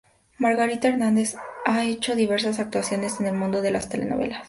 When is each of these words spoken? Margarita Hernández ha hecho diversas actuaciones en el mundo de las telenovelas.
Margarita 0.39 0.87
Hernández 0.87 1.35
ha 1.63 1.85
hecho 1.85 2.15
diversas 2.15 2.57
actuaciones 2.57 3.19
en 3.19 3.27
el 3.27 3.35
mundo 3.35 3.61
de 3.61 3.69
las 3.69 3.87
telenovelas. 3.87 4.39